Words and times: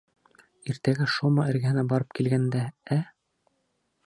Иртәгә 0.73 1.07
Шома 1.17 1.45
эргәһенә 1.53 1.85
барып 1.93 2.19
килгәндә, 2.21 2.67
ә? 2.97 3.01